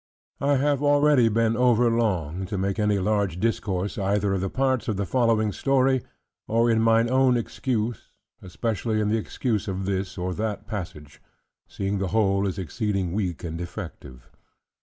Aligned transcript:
I 0.39 0.55
have 0.55 0.81
already 0.81 1.29
been 1.29 1.55
over 1.55 1.87
long, 1.91 2.47
to 2.47 2.57
make 2.57 2.79
any 2.79 2.97
large 2.97 3.39
discourse 3.39 3.99
either 3.99 4.33
of 4.33 4.41
the 4.41 4.49
parts 4.49 4.87
of 4.87 4.97
the 4.97 5.05
following 5.05 5.51
story, 5.51 6.01
or 6.47 6.71
in 6.71 6.81
mine 6.81 7.07
own 7.07 7.37
excuse: 7.37 8.09
especially 8.41 8.99
in 8.99 9.09
the 9.09 9.17
excuse 9.17 9.67
of 9.67 9.85
this 9.85 10.17
or 10.17 10.33
that 10.33 10.65
passage; 10.65 11.21
seeing 11.67 11.99
the 11.99 12.07
whole 12.07 12.47
is 12.47 12.57
exceeding 12.57 13.11
weak 13.13 13.43
and 13.43 13.59
defective. 13.59 14.27